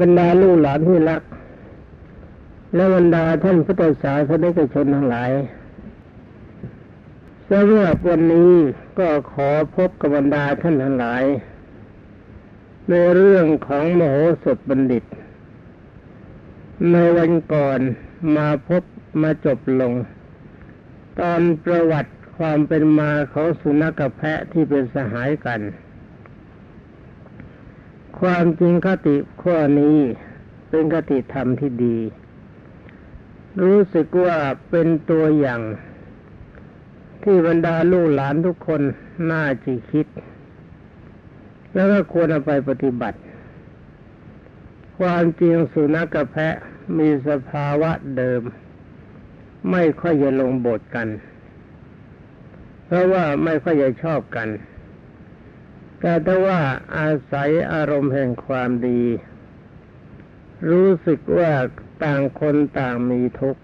[0.00, 1.22] บรรดาลูกหลานที่รัก
[2.74, 5.30] และบรรดาท่านพุทธศาสนิกชนทั้งหลาย
[7.50, 8.52] สำหรับวันนี้
[8.98, 11.24] ก็ขอพบกับบรรดาท่านทั้งหลาย
[12.88, 15.04] ในเรื่องของมโหสถบัณฑิต
[16.92, 17.80] ในวันก่อน
[18.36, 18.82] มาพบ
[19.22, 19.92] มาจบลง
[21.20, 25.60] ตอนประวัติความเป็นมาของสุนัขแพะที่เป็นสหายกัน
[28.20, 29.98] ความจริงคติข้อนี้
[30.70, 31.98] เป็นคติธรรมที่ดี
[33.62, 34.38] รู้สึกว่า
[34.70, 35.62] เป็นตัวอย่าง
[37.22, 38.82] ที่บรรดาลูกหลานทุกคน
[39.32, 40.06] น่าจะคิด
[41.74, 43.18] แล้วก็ควรเอาไปปฏิบัติ
[44.98, 46.54] ความจริงสุนัขกับแพะ
[46.98, 48.42] มีสภาวะเดิม
[49.70, 51.08] ไม่ค่อยจะลงบทกัน
[52.86, 54.48] เพราะว่าไม่ค่อยจะชอบกัน
[56.06, 56.60] แต่ถ้าว่า
[56.98, 59.02] อาศัยอารมณ์แห่งความดี
[60.70, 61.52] รู้สึกว่า
[62.04, 63.62] ต่างคนต่างมีทุกข์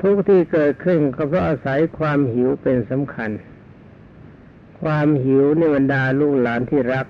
[0.00, 3.30] ทุกข์ที่เกิดขึ้นก็เพราะอาศัยความหิวเป็นสำคัญ
[4.80, 7.06] ความหิวในบรรดาลูกหลานที่รัก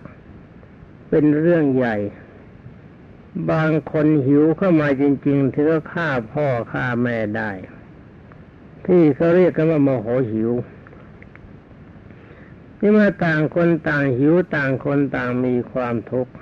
[1.10, 1.96] เป็นเรื่องใหญ่
[3.50, 7.50] บางคนหิวเข้ามาจริงๆถึงก็ฆ่าพ่อฆ่าแม่ได้
[8.86, 10.52] ที่เขาเรียกกันว่าโมโหหิว
[12.82, 16.32] นี่เมื่อต่างคนต่างหิวต่างคนต่างมีความทุกข์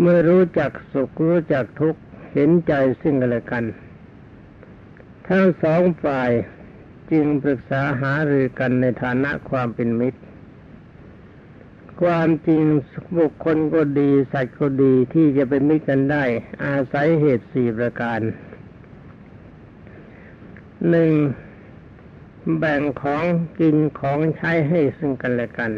[0.00, 2.00] เมื่อรู้จักสุขรู้จักทุกข์
[2.32, 3.64] เห็นใจซึ่งกันและกัน
[5.28, 6.30] ทั้งสองฝ่าย
[7.10, 10.20] จึงปรึกษาหารือกันในฐานะความเป็นมิตร
[12.02, 12.62] ความจริง
[13.18, 16.24] บุคคลก็ดีสัตว์ก็ดีที่จะเป็นมิตรกันได้
[16.64, 18.20] อาศัยเหตุสี่ประการ
[20.90, 21.12] หนึ่ง
[22.56, 23.24] แบ่งของ
[23.60, 25.72] กินของใช้ให้ซึ่งกันและกัน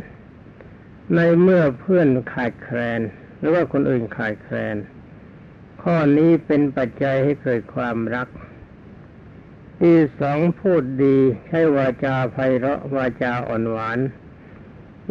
[1.14, 3.00] ในเมื่อเพื่อนขาดแคลน
[3.38, 4.76] หรือว่าคนอื่นขาดแคลน
[5.82, 8.28] ข้อนี้เป็นปัจจัยให้เกิดความรัก
[9.80, 11.16] ที่สองพูดดี
[11.46, 13.98] ใช้วาจาไพเราะวาจาอ่อนหวาน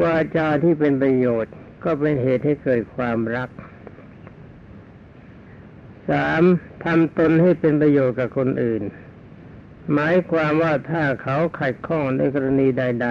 [0.04, 1.54] วาจาที่เป็นประโยชน์
[1.84, 3.50] ก็เป็นเหตุให้เกิดความรัก
[6.10, 6.44] สาม
[6.84, 8.84] ทำตนให้เป็นประโยชน์กับคนอื่น
[9.94, 13.08] หมายความว่าถ้าเขาขัดข้องในกรณีใด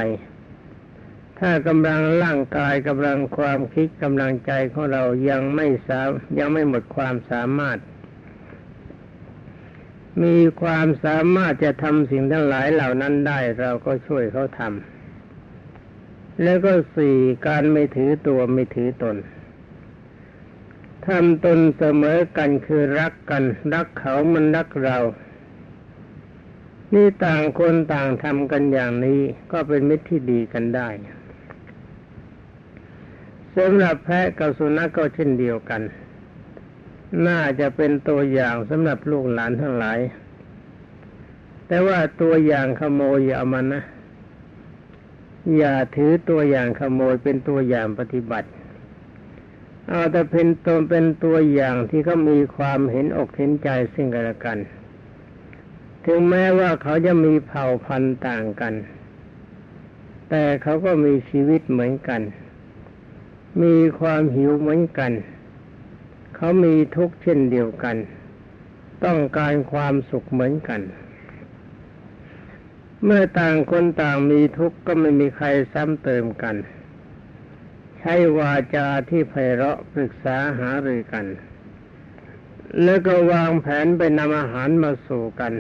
[0.69, 6.01] ๆ ถ้ากำลังร่างกายกำลังความคิดกำลังใจของเรายังไม่สา
[6.39, 7.79] ยังไม่หมดความสามารถ
[10.23, 19.17] มีความสามารถจะทำสิ่งทั้งหลายเหล่านั้นได้ เราก็ช่วยเขาทำแล้วก็สี่การไม่ถือตัวไม่ถือตน
[21.07, 23.45] ทำตนเสมอกันคือรักกัน
[23.75, 24.99] รักเขามันรักเรา
[26.95, 29.21] นี่ต่างคนต่างทำกันอย่างนี้
[29.53, 30.89] ก็เป็นมิตรที่ดีกันได้
[33.57, 35.83] สำหรับแพะกับสุนัขก็เช่นเดียวกัน
[37.27, 39.99] น่าจะเป็นตัวอย่างสำหรับลูกหลานทั้งหลาย
[41.67, 43.83] แต่ว่าตัวอย่างขโมยอย่ามันนะ
[45.57, 48.49] อย่าถือตัวอย่างขโมยเป็นตัวอย่างปฏิบัติ
[49.89, 54.59] เอาแต่เป็นตัวเป็นตัวอย่างที่เขามีความเห็นอกเห็นใจซึ่งกันและกัน
[56.11, 58.75] ถึงแม้ว่าเขาจะมีเผ่าพันธุ์ต่างกัน
[60.31, 62.23] แต่เขาก็มีชีวิตเหมือนกัน
[63.63, 65.13] มีความหิวเหมือนกัน
[66.37, 67.97] เขามีทุกข์เช่นเดียวกัน
[69.05, 70.81] ต้องการความสุขเหมือนกัน
[73.05, 76.57] เมื่อต่างคนต่างมีทุกข์ก็ไม่มีใครซ้ำเติมกัน
[77.99, 81.27] ใช้วาจาที่ไพเราะปรึกษาหารือกัน
[82.83, 85.55] แล้วก็วางแผนไปนำอาหารมาสู่กัน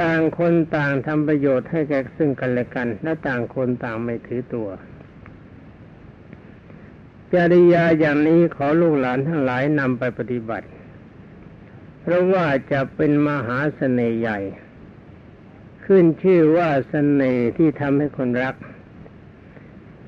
[0.00, 4.68] ต่างคนต่างทำประโยชน์ให้แก่ซึ่งกันและกัน และต่างคนต่างไม่ถือตัว
[7.32, 10.68] จริยาอย่างนี้ขอลูกหลานทั้งหลายนำไปปฏิบัติ
[12.00, 14.38] เพราะว่าจะเป็นมหาเสน่ห์ใหญ่
[15.86, 18.54] ขึ้นชื่อว่าเสน่ห์ที่ทำให้คนรัก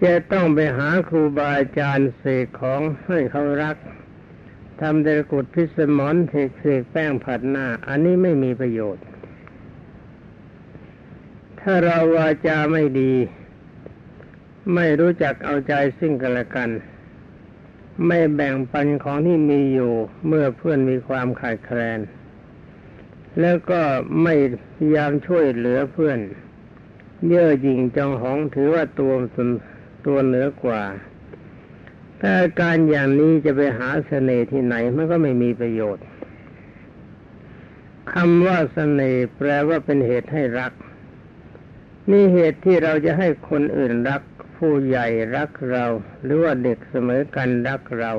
[0.04, 3.76] จะต้องไปหาครูบาอาจารย์เสกของให้เขารัก
[4.80, 9.04] ทำเดรกุดพิสมอนเทกเสกแป้งผัดหน้า อันนี้ไม่มีประโยชน์
[11.68, 13.12] ถ้าเราวาจาไม่ดี
[14.74, 16.70] ไม่รู้จักเอาใจซึ่งกันและกัน
[18.06, 19.92] ไม่แบ่งปันของที่มีอยู่
[20.26, 22.00] เมื่อเพื่อนมีความขาดแคลน
[23.40, 23.82] แล้วก็
[24.22, 24.34] ไม่
[24.74, 26.18] พยายามช่วยเหลือเพื่อน
[27.28, 29.48] เย่อหยิ่งจองหองถือว่าตัวตน
[30.06, 30.82] ตัวเหนือกว่า
[32.20, 36.04] ถ้าการอย่างนี้จะไปหาเสน่ห์ที่ไหนมันก็ไม่มีประโยชน์
[38.12, 40.72] คำว่าเสน่ห์แปลว่าเป็นเหตุให้รัก
[42.10, 44.22] นี่เหตุที่เราจะให้คนอื่นรัก
[44.56, 45.06] ผู้ใหญ่
[45.36, 45.84] รักเรา
[46.22, 48.12] หรือว่าเด็กเสมอกันรักเรา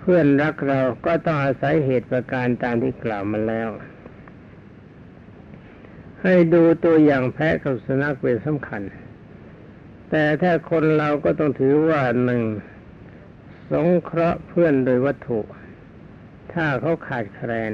[0.00, 3.68] เพื่อนรักเราก็ต้องอาศัยเหตุประการตามที่กล่าวมาแล้ว
[6.22, 8.82] ให้ดูตัวอย่างแพะกับสุนัขเป็นสำคัญ
[10.10, 12.42] แต่ถ้าคนเราก็ต้องถือว่าหนึ่ง
[13.70, 15.40] สงเคราะห์เพื่อนโดยวัตถุ
[16.52, 17.72] ถ้าเขาขาดแคลน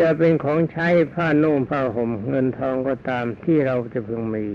[0.06, 4.46] ะเป็นของใช้ผ้านุ่งผ้าห่มเงินทองก็ตามที่เราจะพึงมี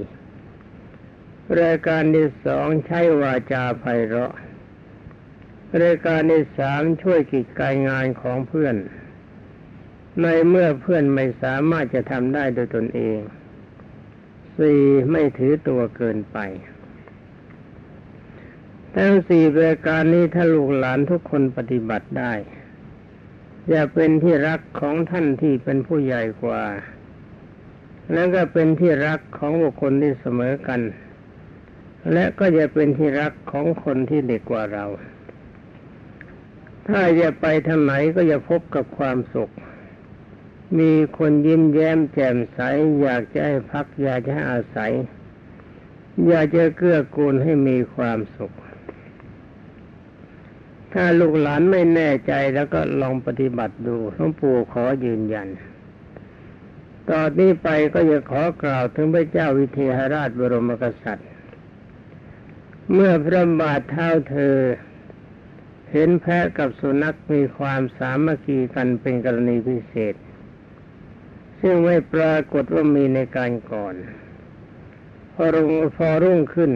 [1.61, 4.33] รายการที่สองใช้วาจาไพเราะ
[5.83, 8.75] รายการที่สามช่วยกิจการงานของเพื่อน
[10.21, 13.19] ในเมื่อเพื่อนไม่สามารถจะทำได้โดยตนเอง
[14.57, 14.81] สี่
[15.11, 16.37] ไม่ถือตัวเกินไป
[18.95, 22.33] ทั้งสี่รายการนี้ถ้าลูกหลานทุกคนปฏิบัติได้
[23.71, 26.63] จะเป็นที่รักของท่านที่เป็นผู้ใหญ่กว่า
[28.13, 30.81] แล้วก็เป็นที่รักของบุคคลที่เสมอกัน
[32.11, 34.85] และก็จะเป็นที่รักของคนที่เด็กกว่าเรา
[36.87, 39.51] ถ้าจะไปทางไหนก็จะพบกับความสุข
[40.79, 42.59] มีคนยิ้มแย้มแจ่มใส
[43.01, 44.91] อยากจะให้พักอยากจะให้อาศัย
[46.27, 48.53] อยากจะเกื้อกูลให้มีความสุข
[50.93, 55.47] ถ้าลูกหลานไม่แน่ใจแล้วก็ลองปฏิบัติดูหลวงปู่ขอยืนยัน
[57.09, 61.29] ตอนนี้ไปก็จะขอกล่าวถึงพระเจ้าวิเทหราชบรมกษัตริย์
[62.93, 64.55] เมื่อพระบาทเท้าเธอ
[65.91, 70.15] เห็นแพะกับสุนัขมีความสามัคคีกันเป็นกรณีพิเศษ
[71.59, 73.95] ซึ่งไม่ปรากฏว่ามีในการก่อน
[75.33, 76.71] พอรุ่งพอรุ่งขึ้น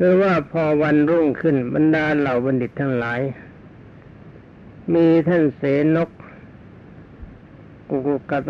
[0.00, 3.20] คือว่าพอวันรุ่งขึ้นบรรดาเหล่าบัณฑิตทั้งหลาย
[4.94, 5.62] มีท่านเส
[5.96, 6.10] นก
[7.88, 8.42] กุกุกัต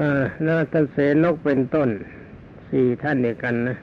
[0.44, 1.88] แล้วท่านเสนกเป็นต้น
[2.68, 3.76] สี่ท่านเดียกันนะ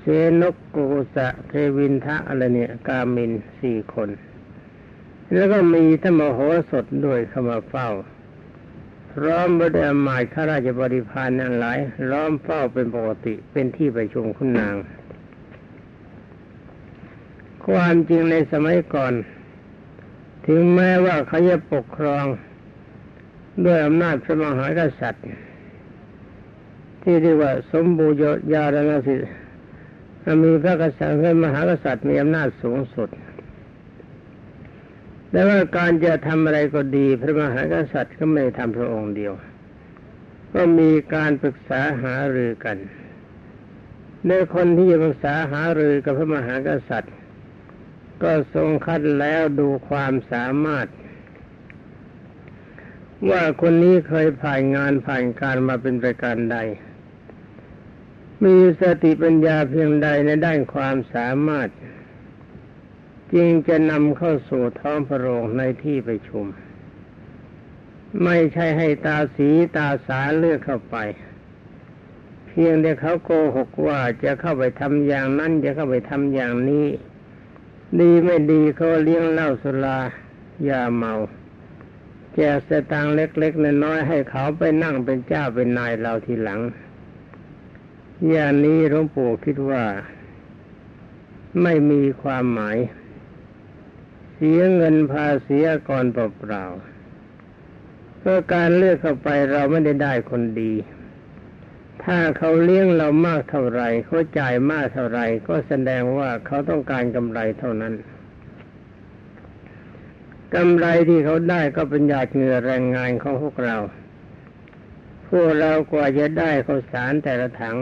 [0.00, 0.04] เส
[0.40, 4.08] นกกุกุสะเทวินทะอะไรเนี่ย กามินสี่คน
[5.34, 6.40] แล้วก็มีท่านมโห
[6.70, 7.88] สถด้วยเข้ามาเฝ้า
[9.12, 11.78] พร้อมบดอมายข้าราชบริพารนั้นหลาย
[12.10, 14.76] ล้อมเฝ้าเป็นปกติเป็นที่ประชุมคุณนาง
[17.68, 19.12] ความจริงในสมัยก่อน
[20.46, 22.24] ถึงแม้ว่าเขาจะปกครอง
[23.64, 25.26] ด้วยอำนาจพระมหากษัตริย์
[27.02, 28.12] ที่เรียกว่าสมบูร
[28.52, 29.30] ยาณสิทธิ์
[30.44, 33.08] มีพระกษัตริย์พระมหากษัตริย์มีอำนาจสูงสุด
[35.30, 39.32] แต่ว่าการจะทำอะไรก็ดี พระมหากษัตริย์ก็ไม่ทำพระองค์เดียว
[40.54, 42.76] ก็มีการปรึกษาหารือกัน
[44.28, 47.14] ในคนที่จะปรึกษาหารือกับพระมหากษัตริย์
[48.22, 50.86] ก็ทรงคัดแล้วดูความสามารถ
[53.30, 56.58] ว่าคนนี้เคยผ่านงานผ่านการมาเป็นประการใด
[58.44, 61.68] มีสติปัญญาเพียงใดในด้านความสามารถ
[63.34, 66.46] จึงจะนำเข้าสู่ท้องพระโรงในที่ประชุม
[68.24, 70.96] ไม่ใช่ให้ตาสีตาสาเลือกเข้าไป
[72.46, 76.86] เพียงแต่เขาโกหกว่าจะเข้าไปทำอย่างนั้นจะเข้าไปทำอย่างนี้
[78.00, 79.98] ดีไม่ดีเขาเลี้ยงเหล้าสุรา
[80.68, 81.14] ยาเมา
[82.34, 86.60] แจกสตางเล็กๆน้อยๆให้เขาไปนั่งเป็นเจ้าเป็นนายเราทีหลัง
[88.28, 89.84] อย่างนี้หลวงปู่คิดว่า
[91.62, 92.76] ไม่มีความหมาย
[94.34, 100.72] เสียเงินภาษีก่อนเปล่าๆก็การเลือกเข้าไปเราไม่ได้ได้คนดี
[102.04, 107.94] ถ้าเขาเลี้ยงเรามากเท่าไรเขาจ่ายมากเท่าไรก็แสดงว่าเขาต้องการกำไรเท่านั้น
[110.54, 113.76] กำไรที่เขาได้ก็เป็นหยาดเหงื่อแรงงานของพวกเรา
[115.28, 117.76] พวกเรากว่าจะได้ข้าวสารแต่ละถัง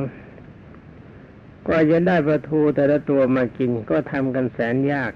[1.66, 5.12] กว่าจะได้ประทูแต่ละตัวมากินก็ทำกันแสนยาก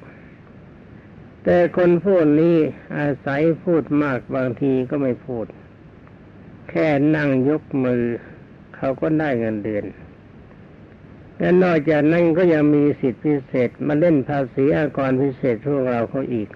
[1.45, 2.57] แต่คนพวกนี้
[2.99, 5.47] อาศัยพูดมากบางทีก็ไม่พูด
[6.71, 8.02] แค่นั่งยกมือ
[8.78, 9.85] เขาก็ได้เงินเดือน
[11.38, 16.49] และนอกจากนั้นก็ยังมีสิทธิพิเศษมาเล่นภาษีอากรพิเศษพวกเราเขาอีก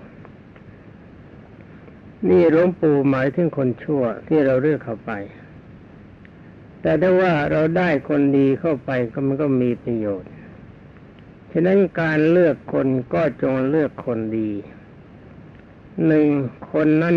[2.28, 5.12] นี่หลวงปู่หมายถึงคนชั่วที่เราเลือกเข้าไป
[6.80, 10.30] แต่ถ้าว่าเราได้คนดีเข้าไปก็มันก็มีประโยชน์
[11.52, 14.50] ฉะนั้นการเลือกคนก็จงเลือกคนดี
[16.06, 16.26] หนึ่ง
[16.72, 17.16] คนนั้น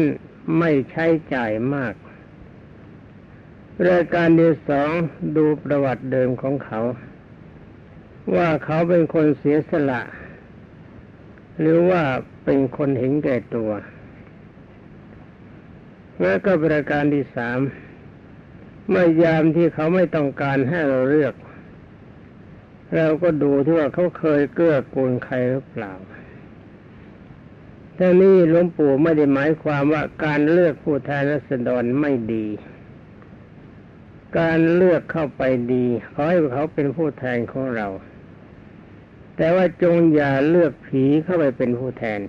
[0.60, 1.94] ไม่ใช้จ่ายมาก
[3.90, 4.92] รายการที่สอง
[5.38, 6.82] ดูประวัติเดิมของเขา
[8.36, 10.02] ว่าเขาเป็นคนเสียสละ
[11.60, 12.04] หรือว่า
[12.46, 13.72] เป็นคนเห็นแก่ตัว
[16.22, 17.60] แล้วก็ประการที่สาม
[18.90, 21.34] เมื่อยามที่เขาไม่ต้องการให้เราเลือก
[22.96, 25.94] เราก็ดูที่ว่าเขาเคยเกื้อกูลใครหรือเปล่า
[27.98, 32.48] ทั้งนี้หลวงปู่ไม่ได้หมายความว่าการเลือกผู้แทนรัศดรไม่ดี
[34.40, 37.88] การเลือกเข้าไปดีขอให้เขาเป็นผู้แทนของเรา
[39.38, 42.20] แต่ว่าจงอย่าเลือกผีเข้าไปเป็นผู้แทน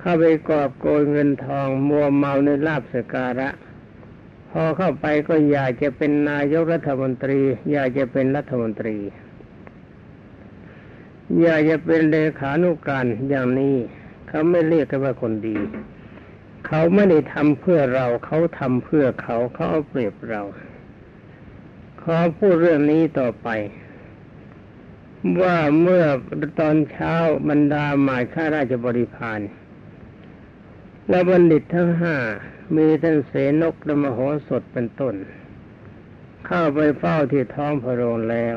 [0.00, 3.48] เข้าไปกอบโกยเงินทองมัวเมาในลาบสการะ
[4.50, 7.40] พอเข้าไปก็อยากจะเป็นนายกรัฐมนตรี
[7.72, 8.96] อยากจะเป็นรัฐมนตรี
[11.42, 13.76] อยากจะเป็นเลขานุการอย่างนี้
[14.28, 15.58] เขาไม่เรียกกันว่าคนดี
[16.72, 20.42] เขาไม่ได้ทำเพื่อเราเขาทำเพื่อเขาเขาเอาเปรียบเรา
[22.02, 23.48] ขอพูดเรื่องนี้ต่อไป
[25.42, 26.04] ว่าเมื่อ
[26.60, 27.14] ตอนเช้า
[27.48, 29.40] บรรดาหมายข้าราชบริพาร
[31.08, 32.16] และบัณฑิตทั้งห้า
[32.76, 35.14] มีท่านเสนกและมโหสถเป็นต้น
[36.46, 38.56] เข้าไปเฝ้าที่ท้องพระโรงแล้ว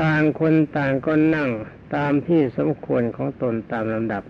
[0.00, 1.50] ต่างคนต่างก็นั่ง
[1.94, 4.24] ตามที่สมควรของตนตามลำดับ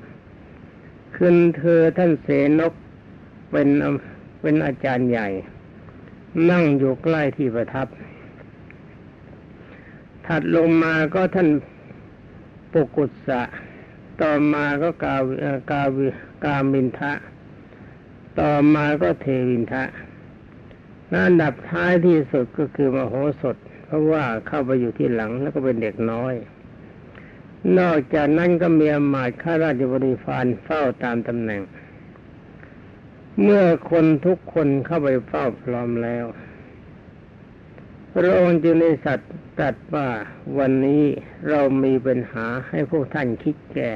[1.19, 2.29] ขึ้นเธอท่านเส
[2.61, 2.75] นก
[3.51, 3.69] เป็น
[4.43, 5.29] เป็นอาจารย์ใหญ่
[6.51, 7.87] นั่งอยู่ใกล้ที่ประทับ
[10.27, 11.49] ถัดลงมาก็ท่าน
[12.73, 13.43] ปุกุสะ
[14.21, 15.23] ต่อมาก็กาว
[15.71, 16.07] กาวิ
[16.45, 17.13] กามินทะ
[18.41, 19.85] ต่อมาก็เทวินทะ
[21.27, 26.35] อันดับท้ายที่สุดก็คือมโหสถ เพราะว่าเข้าไปอยู่ที่หลังแล้วก็เป็นเด็กน้อย
[27.79, 31.63] นอกจากนั้นก็มีอมาตย์ข้าราชบริพารเฝ้าตามตำแหน่ง
[33.43, 36.25] เมื่อคนทุกคนเข้าไปเฝ้าพร้อมแล้ว
[38.13, 40.09] พระองค์จึงได้สัตว์ตรัสว่า
[40.59, 41.03] วันนี้
[41.49, 43.93] เรามีปัญหาให้พวกท่านคิดแก้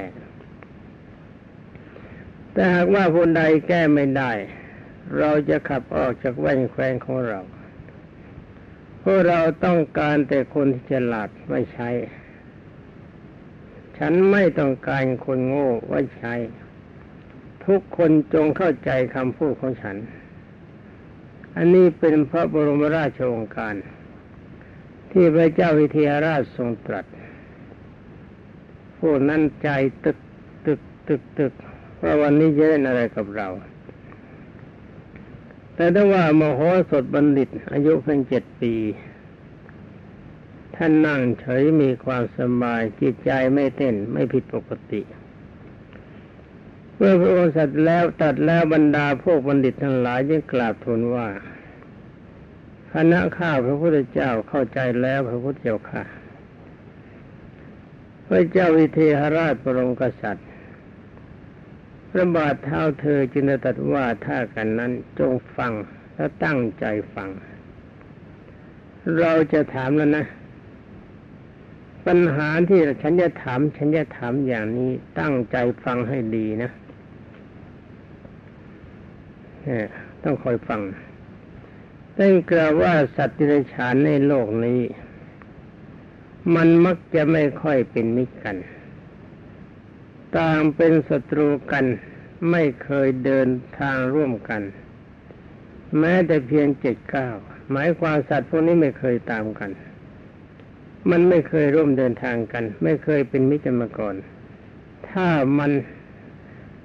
[2.52, 4.33] แต่หากว่าคนใดแก้ไม่ได้
[5.19, 7.40] เราจะขับออกจากแว่นแคว้นของเรา
[8.99, 11.90] เพราะเราต้องการแต่คนที่ฉลาดไม่ใช่
[13.99, 16.34] ฉันไม่ต้องการคนโง่ไว้ใช้
[17.66, 19.96] ทุกคนจงเข้าใจคำพูดของฉัน
[21.56, 23.75] อันนี้เป็นพระบรมราชโองการ
[25.11, 27.06] ที่พระเจ้าวิเทหราชทรงตรัส
[28.99, 29.68] พวกนั้นใจ
[30.04, 30.18] ตึก
[30.66, 31.52] ตึกตึกตึก
[32.02, 33.49] ว่าวันนี้จะเล่นอะไรกับเรา
[35.75, 38.75] แต่ถ้าว่ามโหสถบัณฑิต อายุเพียงเจ็ดปี
[40.85, 45.01] ท่านนั่งเฉยมีความสบายจิตใจไม่เต้นไม่ผิดปกติ
[46.97, 51.29] เมื่อพระองค์สัตว์แล้วตัดแล้วบรรดาพวกบัณฑิตทั้งหลายจึงกราบทูลว่า
[52.93, 56.05] คณะข้าพระพุทธเจ้าเข้าใจแล้วพระพุทธเจ้าค่ะ
[58.27, 60.49] พระเจ้าวิเทหราชบรมกษัตริย์
[62.11, 65.73] พระบาทเท้าเธอจึงตรัสว่าถ้ากันนั้นจงฟัง
[66.15, 66.85] และตั้งใจ
[67.15, 67.31] ฟัง
[69.19, 70.27] เราจะถามแล้วนะ
[72.06, 74.90] ปัญหาที่ฉันจะถาม ฉันจะถามอย่างนี้
[75.21, 76.71] ตั้งใจฟังให้ดีนะ
[80.23, 80.80] ต้องคอยฟัง
[82.18, 84.80] ตั้งกล่าวว่าสัตว์ที่ไรฉานในโลกนี้
[86.54, 88.56] มันมักจะไม่ค่อยเป็นมิตรกัน
[90.37, 91.85] ต่างเป็นศัตรูกัน
[92.50, 94.62] ไม่เคยเดินทางร่วมกัน
[95.99, 97.28] แม้แต่เพียงเจ็ดเก้า
[97.71, 99.71] หมายความสัตว์พวกนี้ไม่เคยตามกัน
[101.11, 104.14] มันไม่เคยร่วมเดินทางกัน ไม่เคยเป็นมิตรมาก่อน
[105.11, 105.28] ถ้า
[105.59, 105.71] มัน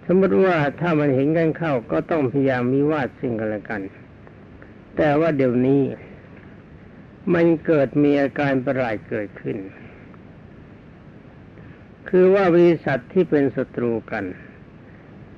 [0.05, 3.81] สมมติว่าถ้ามันเห็นกันเข้าก็ต้องพยายามมีวาดสิ่งกันละกัน
[4.97, 5.81] แต่ว่าเดี๋ยวนี้
[7.33, 9.57] มันเกิดมีอาการประหลาดเกิดขึ้น
[12.09, 14.25] คือว่าบริษัทที่เป็นศัตรูกัน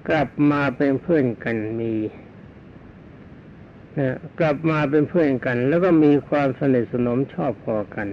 [0.10, 1.94] กลับมาเป็นเพื่อนกันมี
[4.40, 8.08] กลับมาเป็นเพื่อนกัน แล้วก็มีความสนิทสนมชอบพอกัน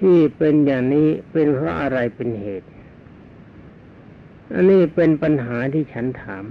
[0.00, 2.68] ที่เป็นอย่างนี้เป็นเพราะอะไรเป็นเหตุ
[4.52, 6.44] อันนี้เป็นปัญหาที่ฉันถาม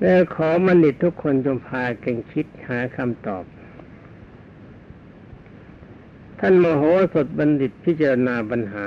[0.00, 3.44] และขอมนิตทุกคนจงพาเก่งคิดหาคำตอบ
[6.38, 6.82] ท่านมโห
[7.14, 8.86] สถบัณฑิตพิจารณาปัญหา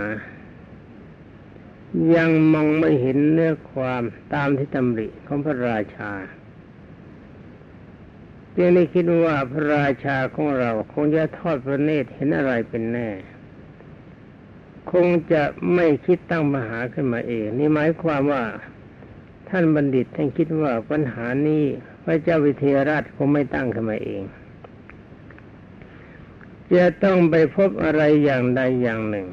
[2.16, 6.12] ยังมองไม่เห็นเนื้อความตามที่ตำริของพระราชา
[8.58, 13.10] จึงได้คิดว่าพระราชาของเราคงจะทอดพระเนตรเห็นอะไรเป็นแน่
[14.92, 15.44] คงจะ
[15.74, 18.44] ไม่คิดตั้งมหาขึ้นมาเอง นี่หมายความว่า
[19.50, 21.64] ท่านบัณฑิตท่านคิดว่าปัญหานี้
[22.04, 24.24] พระเจ้าวิเทหราชคงไม่ตั้งขึ้นมาเอง
[26.76, 29.28] จะต้องไปพบอะไรอย่างใดอย่างหนึ่ง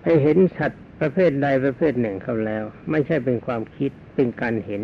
[0.00, 4.82] ไปเห็นสัตว์ประเภทใดประเภทหนึ่งเขาแล้ว ไม่ใช่เป็นความคิดเป็นการเห็น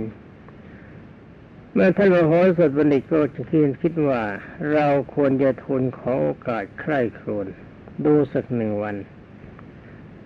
[1.77, 4.23] เมื่อท่านมโหสถบัณฑิตก็จะคิดคิดว่า
[4.73, 7.47] เราควรจะทูลขอโอกาสใคร่ครวญ
[8.05, 8.97] ดูสักหนึ่งวัน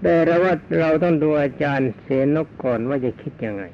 [0.03, 3.65] แต่เราว่าเราต้องดูอาจารย์เสนกก่อนว่าจะคิดยังไง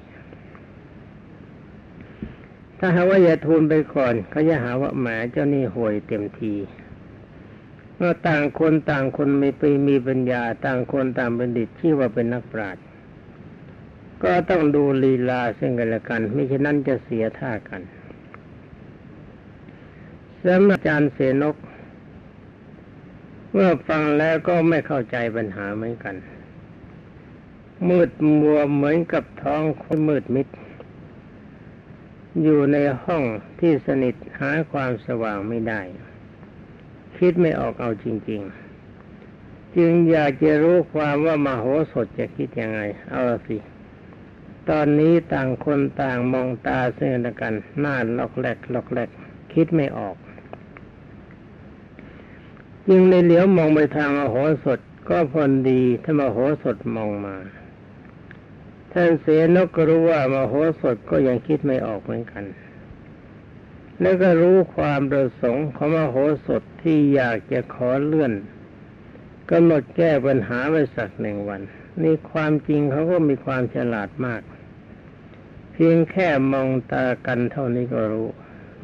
[2.79, 6.55] ถ้าหาว่าอย่าทูลไปก่อนเขาจะหาว่าแหมเจ้านี่ห่วยเต็มที
[7.97, 12.85] เมื่อต่างคนต่างคนมีปีมีปัญญา ต่างคนต่างบัณฑิตที่ว่าเป็นนักปราชญ์
[14.25, 17.83] ก็ต้องดูลีลาซึ่งกันและกัน ไม่เช่นนั้นจะเสียท่ากัน
[20.45, 21.57] สำหรับอาจารย์เสนก
[23.53, 26.17] เมื่อฟังแล้วก็ไม่เข้าใจปัญหาเหมือนกัน
[27.89, 30.49] มืดมัวเหมือนกับท้องคนมืดมิด
[32.43, 33.25] อยู่ในห้อง
[33.61, 35.81] ที่สนิทหาความสว่างไม่ได้
[37.17, 38.41] คิดไม่ออกเอาจริง
[39.09, 43.57] ๆ จึงอยากจะรู้ความว่ามโหสถจะคิดยังไง เอาสิ
[44.71, 49.11] ตอนนี้ต่างคนต่างมองตาซึ่งกัน หน้าล็อกแลกล็อกแลก
[49.53, 50.17] คิดไม่ออก
[52.89, 57.37] จึงในเหลียวมองไปทางมโหสถก็พอดีถ้ามโหสถมองมา
[58.93, 62.45] ท่านเสนกก็รู้ว่ามโหสถก็ยังคิดไม่ออกเหมือนกัน
[64.01, 66.17] แล้วก็รู้ความประสงค์ของมโห
[66.47, 68.33] สถที่อยากจะขอเลื่อน
[69.51, 71.61] กำหนดแก้ปัญหาไว้สักหนึ่งวัน
[72.03, 74.43] นี่ความจริงเขาก็มีความฉลาดมาก
[75.77, 78.29] เพียงแค่มองตากันเท่านี้ก็รู้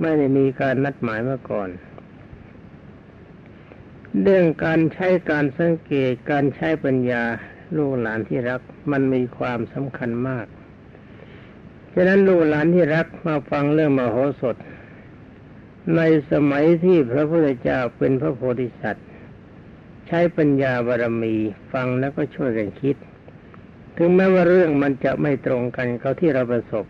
[0.00, 1.68] ไม่ได้มีการนัดหมายมาก่อน
[4.22, 7.24] เรื่องการใช้การสังเกตการใช้ปัญญา
[7.76, 8.60] ลูกหลานที่รัก
[8.92, 10.46] มันมีความสำคัญมาก
[11.94, 14.56] ฉะนั้นลูกหลานที่รักมาฟังเรื่องมโหสถ
[15.96, 16.00] ใน
[16.32, 19.06] สมัยที่พระพุทธเจ้าเป็นพระโพธิสัตว์
[20.06, 21.34] ใช้ปัญญาบารมี
[21.72, 22.96] ฟังแล้วก็ช่วยกันคิด
[24.02, 26.84] ถึงแม้ว่าเรื่องมันจะไม่ตรงกันเขาที่เราประสบ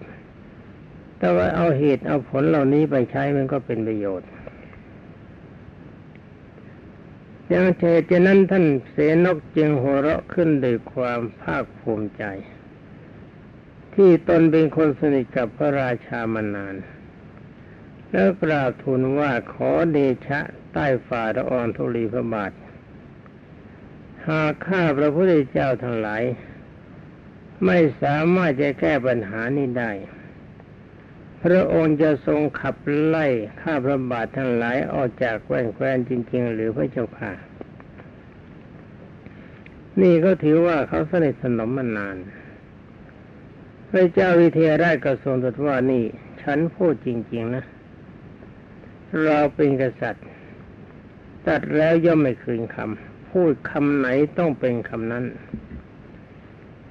[1.19, 4.29] แต่ว่าเอาเหตุเอาผลเหล่านี้ไปใช้มันก็เป็นประโยชน์
[7.49, 12.25] อย่างเช่นนั้นท่านเสนกจึงหัวเราะขึ้นด้วยความภาคภูมิใจ
[13.95, 16.77] ที่ตนเป็นคนสนิทกับพระราชามานาน
[18.11, 20.41] แล้วกราบทูลว่าขอเดชะ
[20.73, 22.53] ใต้ฝ่าละอองธุลีพระบาท
[24.29, 26.25] หากข้าพระพุทธเจ้าทั้งหลาย
[27.67, 29.91] ไม่สามารถจะแก้ปัญหานี้ได้
[31.43, 33.27] พระองค์จะทรงขับไล่
[33.61, 37.33] ข้าพระบาททั้งหลายออกจากแคว้นแคว้นจริง ๆ หรือพระเจ้าค่ะ
[40.03, 42.17] นี่ก็ถือว่าเขาสนิทสนมมานาน
[43.91, 46.05] พระเจ้าวิเทหราชกระทรงตรัสว่านี่
[46.43, 47.65] ฉันพูดจริง ๆ นะ
[49.25, 50.27] เราเป็นกษัตริย์
[51.47, 54.07] ตัดแล้วย่อมไม่คืนคำพูดคำไหน
[54.39, 55.25] ต้องเป็นคำนั้น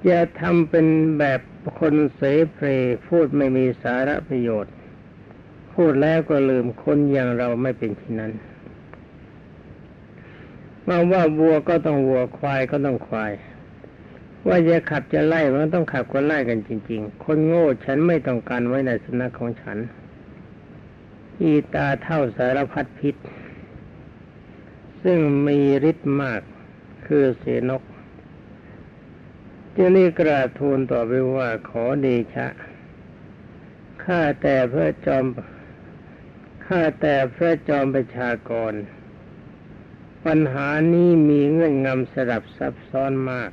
[0.08, 0.86] จะทำเป็น
[1.18, 1.40] แบบ
[1.78, 2.20] คนเส
[2.52, 2.66] เพล
[3.08, 4.74] พูดไม่มีสาระประโยชน์
[5.74, 8.32] พูดแล้วก็ลืมคนอย่างเราไม่เป็นเช่นนั้น
[10.88, 13.32] มาว่าวัวก็ต้องวัวควายก็ต้องควาย
[14.46, 19.78] ว่าจะขับจะไล่มันต้องขับก็ไล่กันจริง ๆ คนโง่ฉันไม่ต้องการไว้ในสนักของฉัน
[21.40, 23.14] อีตาเท่าสารพัดพิษ
[25.02, 25.58] ซึ่งมี
[25.90, 26.40] ฤทธิ์มาก
[27.06, 27.82] คือเสนก
[29.76, 32.46] จึงนี้กราบทูลต่อไปว่าขอเดชะ
[34.04, 35.24] ข้าแต่พระจอม
[36.66, 38.72] ข้าแต่พระจอมประชากร
[40.26, 43.50] ปัญหานี้มีเงื่อนงำสลับซับซ้อนมาก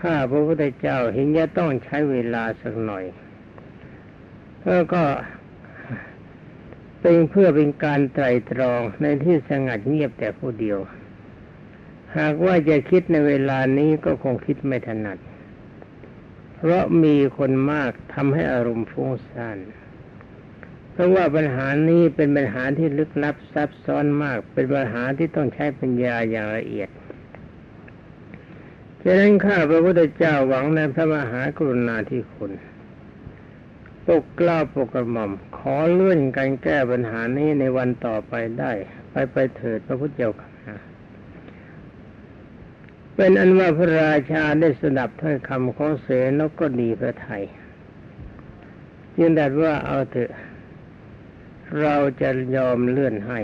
[0.00, 3.04] ข้าพระพุทธเจ้าเห็นจะต้องใช้เวลาสักหน่อย
[4.64, 5.02] แล้วก็
[7.00, 10.78] เป็นเพื่อเป็นการไตรตรองในที่สงัดเงียบแต่ผู้เดียว
[12.18, 15.18] หากว่าจะคิดในเวลานี้ก็คงคิดไม่ถนัด
[16.56, 19.58] เพราะมีคนมากทำให้อารมณ์ฟุ้งซ่าน
[20.92, 26.88] เพราะว่าปัญหานี้เป็นปัญหาที่ลึกลับซับซ้อนมาก เป็นปัญหาที่ต้องใช้ปัญญาอย่างละเอียด
[29.02, 32.52] ฉะนั้นข้าพระพุทธเจ้าหวังในพระมหากรุณาธิคุณ
[34.06, 38.72] ปกกล้าปกกระหม่อม ขอเลื่อนการแก้ปัญหานี้ในวันต่อไปได้
[39.10, 40.48] ไปไปเถิดพระพุทธเจ้าค่ะ
[43.18, 46.06] เป็นอันว่าพระราชาได้สดับถ้อยคำของเส
[46.38, 47.44] นกก็ดีพระไทย
[49.16, 50.30] จึงดัดว่าเอาเถอะ
[51.80, 53.40] เราจะยอมเลื่อนให้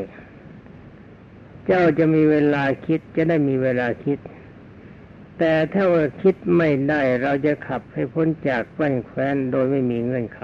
[1.67, 4.19] เจ้าจะมีเวลาคิดจะได้มีเวลาคิด
[5.39, 10.43] แต่ถ้าว่าคิดไม่ได้เราจะขับให้พ้นจากแว้นแคว้นโดยไม่มีเงื่อนไข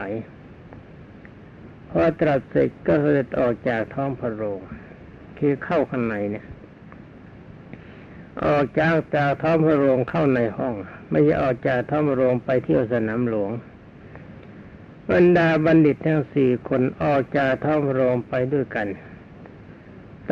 [1.91, 4.61] พอตรัสเสร็จก็เสด็จออกจากท้องพระโรง
[5.39, 6.47] คือเข้าข้างในเนี่ย
[8.47, 10.75] ออกจากจากท้องพระโรงเข้าในห้อง
[11.11, 13.51] ไม่ใช่ออกจากท้องพระโรงไปเที่ยวสนามหลวง
[15.11, 18.89] บรรดาบัณฑิตทั้งสี่คนออกจากท้องโรงไปด้วยกัน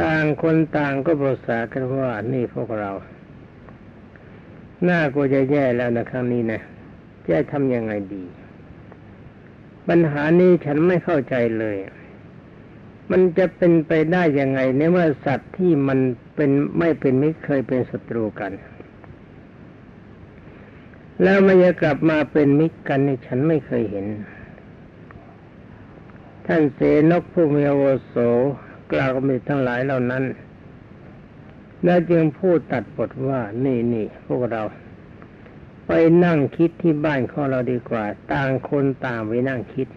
[0.00, 2.90] ต่างคนต่างก็ปรึกษากันว่านี่พวกเรา
[4.84, 6.60] หน้าก็จะแย่แล้วนะครั้งนี้นะ
[7.28, 8.24] จะทำยังไงดี
[9.88, 11.76] ปัญหานี้ฉันไม่เข้าใจเลย
[13.10, 15.98] มันจะเป็นไปได้ยังไงในเมื่อสัตว์ที่มัน
[16.36, 18.52] เป็นไม่เป็นมิตรเคยเป็นศัตรูกัน
[21.22, 24.06] แล้วมันจะกลับมาเป็นมิตรกันในฉันไม่เคยเห็น
[26.46, 28.16] ท่านเสนกผู้มีอาวุโส
[28.92, 30.24] กล่าวกับมิตรทั้งหลายเหล่านั้น
[31.84, 34.62] แล้วจึงพูดตัดบทว่านี่นี่พวกเรา
[35.86, 35.92] ไป
[36.24, 39.88] นั่งคิดที่บ้านของเราดีกว่า ต่างคนต่างไปนั่งคิด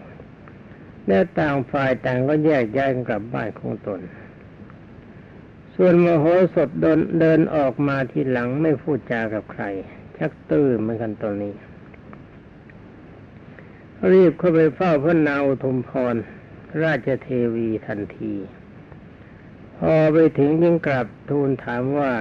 [1.06, 4.00] แล้วต่างฝ่ายต่างก็แยกย้ายกลับบ้านของตน
[5.82, 9.64] ส่วนมโหสถเดินเดินออกมาทีหลังไม่พูดจากับใคร
[10.18, 11.54] ชักตื้อเหมือนกันตอนนี้
[14.12, 16.14] รีบเข้าไปเฝ้าพระนางอุทุมพร
[16.82, 18.34] ราชเทวีทันที
[19.78, 22.12] พอไปถึงยังกลับทูลถามว่า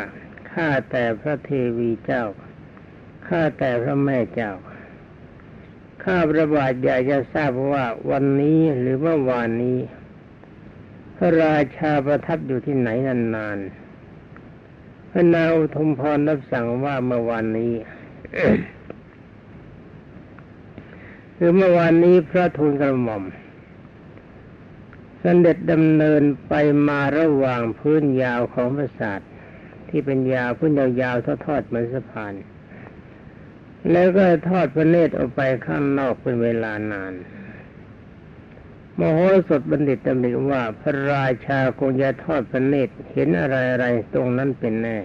[0.52, 2.26] ข้าแต่พระเทวีเจ้า
[3.28, 4.52] ข้าแต่พระแม่เจ้า
[6.04, 9.80] ข้าประบาทอยากจะทราบว่าวันนี้หรือเมื่อวานนี้
[11.21, 12.89] พระราชาประทับอยู่ที่ไหน
[13.36, 17.73] นานๆพระนางอุทมพรรับสั่งว่าเมื่อวานนี้
[21.38, 23.27] คือเมื่อวานนี้พระทูลกระหม่อมส
[25.21, 26.53] เสด็จดำเนินไป
[26.88, 29.21] มาระหว่างพื้นยาวของปราสาท
[29.89, 32.34] ที่เป็นยาวพื้นยาวๆทอดๆเหมือนสะพาน
[33.91, 37.13] แล้วก็ทอดพระเนตรออกไปข้างนอกเป็นเวลานาน
[38.99, 44.97] มโหสถบัณฑิตดำริว่าพระราชาคงจะทอดพระเนตรเห็นอะไรอะไรตรงนั้นเป็นแน่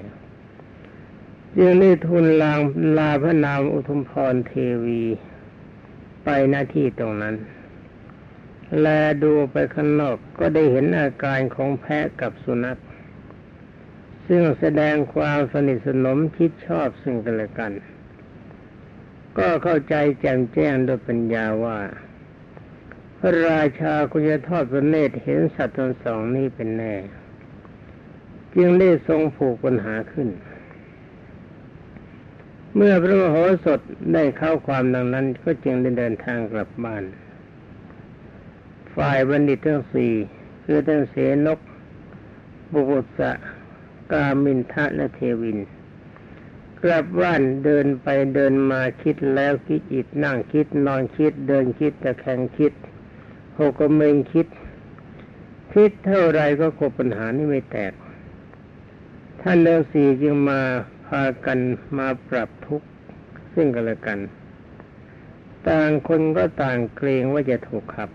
[1.57, 2.59] จึงได้ทูลลาง
[2.99, 4.53] ลาพระนามอุทุมพรเท
[4.85, 5.03] วี
[6.25, 7.35] ไปหน้าที่ตรงนั้น
[8.81, 8.87] แล
[9.23, 12.79] ดูไปข้างนอกก็ได้เห็นอาการของแพะกับสุนัข
[14.27, 17.73] ซึ่งแสดงความสนิทสนมคิดชอบซึ่งกันและกัน
[19.39, 21.79] ก็เข้าใจแจ่มแจ้งโดยปัญญาว่า
[23.25, 26.95] ระราชาคุจะทอดพระเนตรเห็นสัตว์ทั้งสองนี้เป็นแน่
[28.55, 30.29] จึงได้ทรงผูกปัญหาขึ้น
[32.75, 33.81] เมื่อพระมโหสถ
[34.15, 37.05] ได้เข้าความดังนั้น ก็จึงได้เดินทางกลับบ้าน
[38.97, 40.13] ฝ่ายบัณฑิตทั้งสี่
[40.65, 41.15] คือทั้งเส
[41.47, 41.61] นก
[42.73, 43.33] บุกุสะ
[44.13, 45.59] กามินทะและเทวิน
[46.83, 52.73] กลับบ้านเดินไปเดินมาคิดแล้วคิดอีกนั่งคิดนอนคิดเดินคิดตะแคงคิด
[53.59, 54.47] หกเมงคิด
[55.73, 57.93] คิดเท่าไรก็คบปัญหานี้ไม่แตก
[59.41, 60.61] ท่านเลืองสี่จึงมา
[61.07, 61.59] พากัน
[61.99, 62.89] มาปรับทุกข์
[63.55, 64.19] ซึ่งกันและกัน
[65.69, 68.11] ต่างคนก็ต่างเกรงว่าจะถูกขับ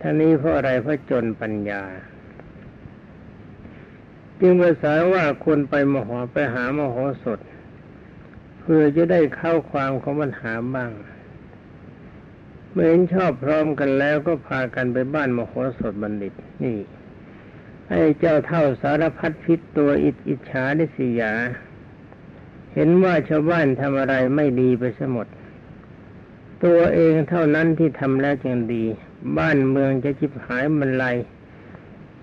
[0.00, 1.82] ท่านี้เพราะอะไรเพราะจนปัญญา
[4.40, 7.40] จึงภาษาว่าควรไปมโหไปหามโหสถ
[8.60, 10.90] เพื่อจะได้เข้าความของปัญหาบ้าง
[12.78, 16.78] เมื่อเห็นชอบพร้อมกันแล้วก็พากันไปบ้านมโหสถบัณฑิต นี่
[17.88, 21.32] ไอ้เจ้าเท่าสารพัดพิษตัวอิจอิจฉาดิสิยา
[22.74, 25.26] เห็นว่าชาวบ้านทำอะไรไม่ดีไปสมด
[26.64, 28.84] ตัวเองเท่านั้นที่ทำแล้วจึงดี
[29.38, 31.04] บ้านเมืองจะจิบหายมันไร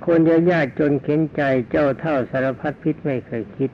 [0.05, 3.71] คนจะยากจนเข็นใจเจ้าเท่าสารพัดพิษไม่เคยคิด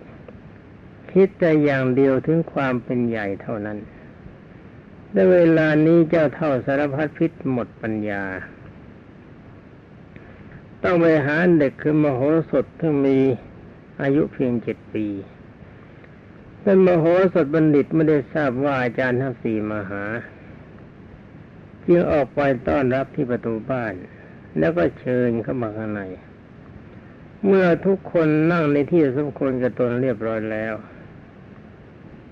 [1.12, 3.80] คิดแต่อย่างเดียวถึงความเป็นใหญ่เท่านั้น
[5.14, 8.24] ในเวลานี้เจ้าเท่าสารพัดพิษหมดปัญญา
[10.84, 13.18] ต้องไปหาเด็กคือมโหสถที่มี
[14.02, 15.06] อายุเพียงเจ็ดปี
[16.64, 20.04] ท่านมโหสถบัณฑิตไม่ได้ทราบว่าอาจารย์ทั้งสี่มาหา
[21.86, 23.94] จึงออกไปต้อนรับที่ประตูบ้าน
[24.60, 26.02] แล้วก็เชิญเข้ามาข้างใน
[27.46, 30.74] เมื่อทุกคนนั่งในที่สมควรกับตนเรียบร้อยแล้ว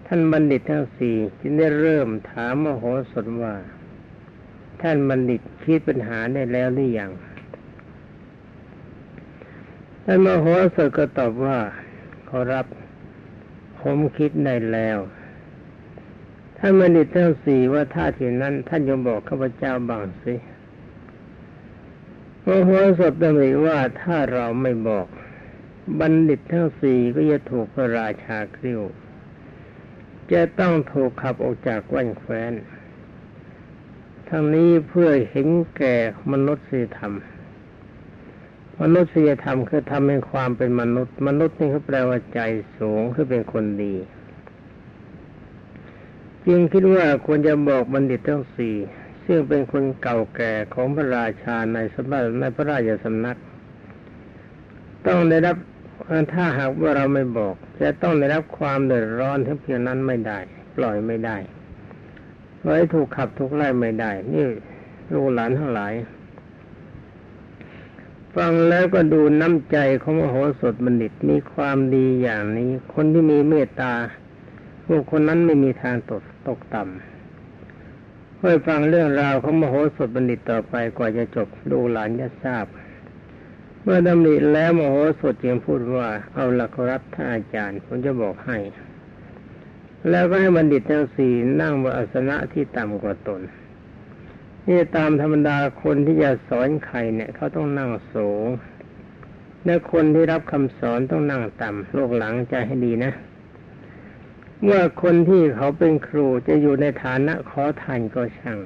[0.09, 3.55] ท่านบัณฑิตทั้งสี่จึงได้เริ่มถามมโหสถว่า
[4.81, 7.11] ท่านบัณฑิตคิดปัญหาได้แล้วหรือยัง
[10.05, 11.59] ท่านมโหสถก็ตอบว่า
[12.29, 12.65] ขอรับ
[13.81, 14.97] ผมคิดได้แล้ว
[16.57, 20.35] ท่านบัณฑิตทั้งสี่ว่าท่าทีนั้น ท่านยงบอกข้าพเจ้าบางสิ
[22.45, 25.07] มโหสถดำริว่าถ้าเราไม่บอก
[25.99, 28.81] บัณฑิตทั้งสี่ก็จะถูกพระราชากริ้ว
[30.33, 32.53] จะต้องถูกขับออกจากแว่นแคว้น
[34.29, 35.95] ทั้งนี้เพื่อเห็นแก่
[36.31, 37.13] มนุษยธรรม
[38.81, 42.39] มนุษยธรรมคือทำให้ความเป็นมนุษย์ มนุษย์นี่เขาแปลว่าใจ
[42.77, 43.95] สูงคือเป็นคนดี
[46.47, 48.75] จึงคิดว่าควรจะบอกบัณฑิตทั้งสี่
[49.25, 53.37] ซึ่งเป็นคนเก่าแก่ของพระราชาในสมัยในพระราชสำนัก
[55.07, 55.57] ต้องได้รับ
[56.33, 60.39] ถ้าหากว่าเราไม่บอก จะต้องได้รับความเดือดร้อนทั้งเพียงนั้นไม่ได้
[60.75, 61.37] ปล่อยไม่ได้
[62.63, 64.45] ไว้ถูกขับถูกไล่ไม่ได้ นี่
[65.13, 65.93] ลูกหลานทั้งหลาย
[68.35, 73.93] ฟังแล้วก็ดูน้ำใจของมโหสถบัณฑิตมีความดีอย่างนี้ คนที่มีเมตตา
[74.85, 82.65] พวกคนนั้นไม่มีทางตกตกต่ำเพื่อฟังเรื่องราวของมโหสถบัณฑิตต่อไปกว่าจะจบดูกหลานจะทราบ
[83.89, 88.57] เมื่อดำริแล้วมโหสถจึงพูดว่าเอาละครับท่านอาจารย์ผมจะบอกให้
[90.09, 93.41] แล้วก็ให้บัณฑิตทั้งสี่นั่งบนอาสนะที่ต่ำกว่าตน
[94.67, 98.45] นี่ตามธรรมดาคนที่จะสอนใครเนี่ยเขาต้องนั่งสูง
[99.65, 103.11] และคนที่รับคำสอนต้องนั่งต่ำโลกหลังใจให้ดีนะ
[104.63, 108.57] เมื่อคนที่เขาเป็นครูจะอยู่ในฐานะขอทานก็ช่าง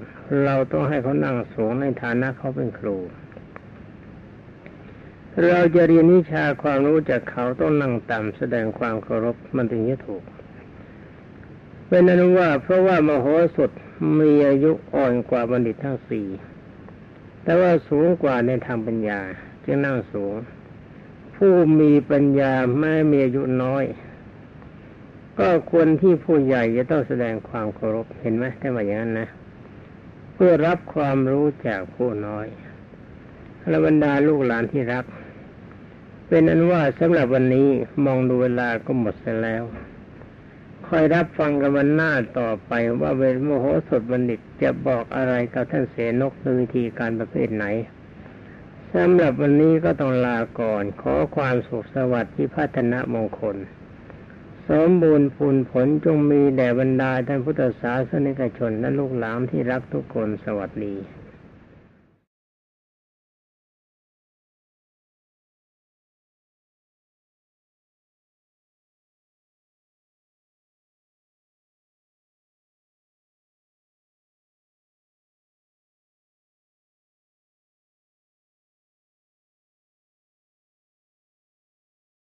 [0.45, 2.97] เราต้องให้เขานั่งสูงในฐานะเขาเป็นครู
[5.39, 10.23] เราจะเรียนวิชาความรู้จากเขาต้องนั่งต่ำแสดงความเคารพมันถึงจะถูก
[11.87, 13.71] เป็นนั้นว่าเพราะว่ามโหสถ
[14.19, 16.27] มีอายุอ่อนกว่าบัณฑิตทั้งสี่
[17.43, 19.19] แต่ว่าสูงกว่าในทางปัญญา
[19.63, 20.33] จึงนั่งสูง
[21.35, 23.83] ผู้มีปัญญาไม่มีอายุน้อย
[25.39, 29.27] ก็ควรที่ผู้ใหญ่จะต้องแสดงความเคารพเห็นไหมถ้าว่าอย่างนั้นนะ
[30.33, 32.47] เพื่อรับความรู้จากผู้น้อย
[33.69, 35.05] และบรรดาลูกหลานที่รัก
[36.33, 37.69] เป็นอันว่าสำหรับวันนี้
[38.05, 39.63] มองดูเวลาก็หมดเสียแล้ว
[40.87, 47.65] คอยรับฟังกันวันหน้าต่อไปว่าเวรโมโหสดบัณฑิตจะบอกอะไรกับท่านเสนกในวิธีการประเภทไหน
[48.95, 53.57] สำหรับวันนี้ก็ต้องลาก่อน ขอความสุขสวัสดิ์ที่พัฒนามงคล
[54.69, 60.95] สมบูรณ์ผลผลจงมีแด่บรรดาท่านพุทธศาสนิกชนและลูกหลานที่รักทุกคนสวัสดี